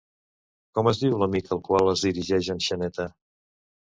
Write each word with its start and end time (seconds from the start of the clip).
Com 0.77 0.87
es 0.91 1.01
diu 1.01 1.17
l'amic 1.23 1.51
al 1.57 1.61
qual 1.69 1.91
es 1.93 2.05
dirigeix 2.07 2.49
en 2.53 2.63
Xaneta? 2.69 3.05